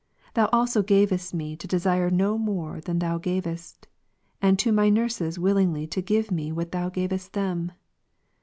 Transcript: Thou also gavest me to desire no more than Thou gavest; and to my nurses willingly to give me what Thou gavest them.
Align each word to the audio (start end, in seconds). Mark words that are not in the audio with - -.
Thou 0.33 0.49
also 0.51 0.81
gavest 0.81 1.31
me 1.31 1.55
to 1.55 1.67
desire 1.67 2.09
no 2.09 2.35
more 2.35 2.81
than 2.81 2.97
Thou 2.97 3.19
gavest; 3.19 3.87
and 4.41 4.57
to 4.57 4.71
my 4.71 4.89
nurses 4.89 5.37
willingly 5.37 5.85
to 5.85 6.01
give 6.01 6.31
me 6.31 6.51
what 6.51 6.71
Thou 6.71 6.89
gavest 6.89 7.33
them. 7.33 7.71